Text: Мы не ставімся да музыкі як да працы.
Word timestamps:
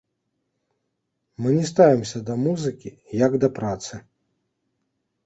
Мы 1.45 1.49
не 1.57 1.65
ставімся 1.71 2.17
да 2.29 2.33
музыкі 2.45 2.89
як 3.25 3.37
да 3.45 3.49
працы. 3.59 4.01